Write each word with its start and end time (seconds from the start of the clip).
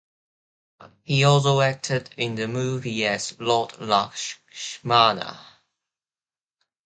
He 1.03 1.23
also 1.25 1.61
acted 1.61 2.09
in 2.17 2.33
the 2.33 2.47
movie 2.47 3.05
as 3.05 3.39
Lord 3.39 3.79
Lakshmana. 3.79 5.39